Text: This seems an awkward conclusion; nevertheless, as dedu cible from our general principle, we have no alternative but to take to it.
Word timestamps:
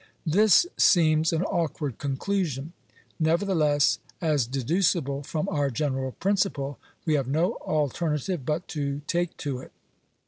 This 0.25 0.65
seems 0.79 1.31
an 1.31 1.43
awkward 1.43 1.99
conclusion; 1.99 2.73
nevertheless, 3.19 3.99
as 4.19 4.47
dedu 4.47 4.79
cible 4.79 5.23
from 5.23 5.47
our 5.49 5.69
general 5.69 6.13
principle, 6.13 6.79
we 7.05 7.13
have 7.13 7.27
no 7.27 7.53
alternative 7.57 8.43
but 8.43 8.67
to 8.69 9.03
take 9.05 9.37
to 9.37 9.59
it. 9.59 9.71